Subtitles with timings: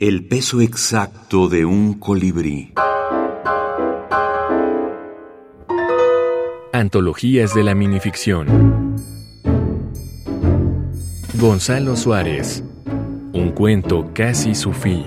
[0.00, 2.72] El peso exacto de un colibrí.
[6.72, 8.94] Antologías de la minificción.
[11.34, 12.62] Gonzalo Suárez.
[13.32, 15.04] Un cuento casi sufí.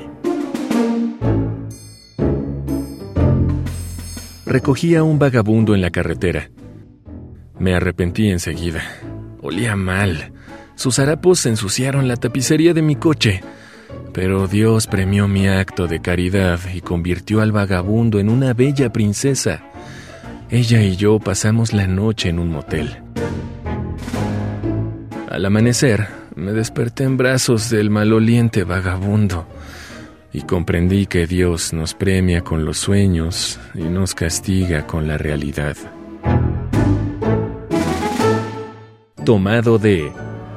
[4.46, 6.50] Recogí a un vagabundo en la carretera.
[7.58, 8.84] Me arrepentí enseguida.
[9.42, 10.34] Olía mal.
[10.76, 13.42] Sus harapos ensuciaron la tapicería de mi coche.
[14.14, 19.64] Pero Dios premió mi acto de caridad y convirtió al vagabundo en una bella princesa.
[20.50, 22.98] Ella y yo pasamos la noche en un motel.
[25.30, 29.48] Al amanecer, me desperté en brazos del maloliente vagabundo
[30.34, 35.78] y comprendí que Dios nos premia con los sueños y nos castiga con la realidad.
[39.26, 40.12] Tomado de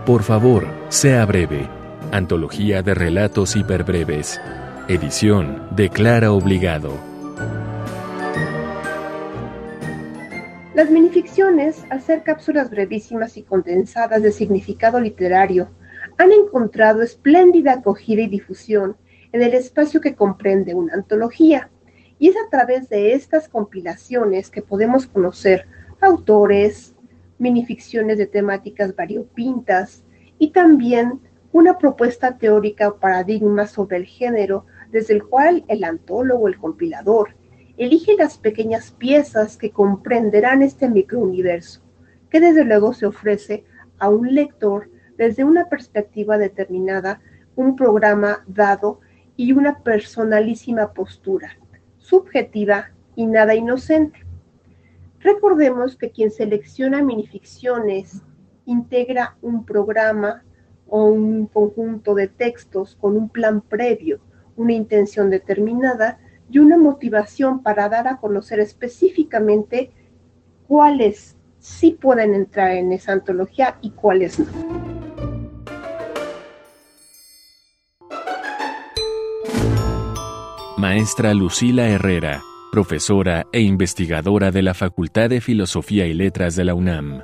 [0.06, 1.84] Por favor, sea breve.
[2.14, 4.41] Antología de relatos hiperbreves.
[4.86, 6.92] Edición de Clara Obligado.
[10.77, 15.70] Las minificciones, al ser cápsulas brevísimas y condensadas de significado literario,
[16.16, 18.96] han encontrado espléndida acogida y difusión
[19.33, 21.69] en el espacio que comprende una antología.
[22.20, 25.67] Y es a través de estas compilaciones que podemos conocer
[26.00, 26.94] autores,
[27.39, 30.05] minificciones de temáticas variopintas
[30.39, 31.19] y también
[31.55, 37.36] una propuesta teórica o paradigma sobre el género desde el cual el antólogo, el compilador,
[37.77, 41.80] elige las pequeñas piezas que comprenderán este microuniverso,
[42.28, 43.64] que desde luego se ofrece
[44.00, 47.20] a un lector desde una perspectiva determinada,
[47.55, 48.98] un programa dado
[49.36, 51.56] y una personalísima postura,
[51.98, 54.27] subjetiva y nada inocente.
[55.20, 58.22] Recordemos que quien selecciona minificciones
[58.66, 60.42] integra un programa
[60.88, 64.20] o un conjunto de textos con un plan previo,
[64.56, 66.18] una intención determinada
[66.50, 69.90] y una motivación para dar a conocer específicamente
[70.68, 74.46] cuáles sí pueden entrar en esa antología y cuáles no.
[80.77, 86.74] Maestra Lucila Herrera, profesora e investigadora de la Facultad de Filosofía y Letras de la
[86.74, 87.23] UNAM.